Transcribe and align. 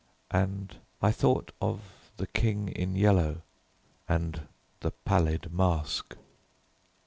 and 0.31 0.77
I 0.99 1.11
thought 1.11 1.51
of 1.61 1.79
The 2.17 2.25
King 2.25 2.69
in 2.69 2.95
Yellow 2.95 3.43
and 4.09 4.47
the 4.79 4.89
Pallid 5.05 5.53
Mask. 5.53 6.15